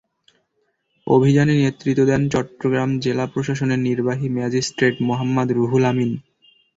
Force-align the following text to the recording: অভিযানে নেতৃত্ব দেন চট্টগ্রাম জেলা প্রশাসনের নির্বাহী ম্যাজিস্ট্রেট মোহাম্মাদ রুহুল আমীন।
অভিযানে 1.07 1.53
নেতৃত্ব 1.55 2.01
দেন 2.05 2.21
চট্টগ্রাম 2.33 2.89
জেলা 2.99 3.25
প্রশাসনের 3.33 3.79
নির্বাহী 3.79 4.27
ম্যাজিস্ট্রেট 4.29 4.95
মোহাম্মাদ 5.07 5.47
রুহুল 5.51 5.83
আমীন। 5.91 6.11